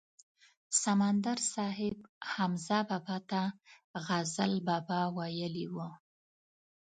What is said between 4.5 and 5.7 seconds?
بابا ویلی